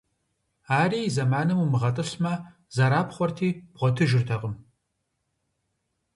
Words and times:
Ари 0.79 0.99
и 1.07 1.11
зэманым 1.15 1.59
умыгъэтӀылъмэ, 1.65 2.33
зэрапхъуэрти 2.75 3.49
бгъуэтыжыртэкъым. 3.73 4.55